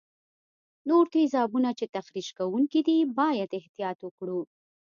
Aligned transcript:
نور 0.89 1.03
تیزابونه 1.13 1.69
چې 1.79 1.85
تخریش 1.95 2.29
کوونکي 2.39 2.79
دي 2.87 2.97
باید 3.19 3.51
احتیاط 3.59 3.97
وکړو. 4.03 4.39